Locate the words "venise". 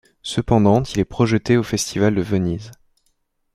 2.23-2.71